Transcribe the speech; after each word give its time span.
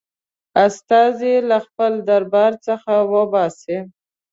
استازی 0.65 1.33
له 1.49 1.57
خپل 1.65 1.91
دربار 2.09 2.51
څخه 2.67 2.93
وباسي. 3.13 3.77